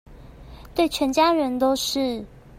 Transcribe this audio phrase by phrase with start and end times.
[0.73, 2.25] 對全家人都是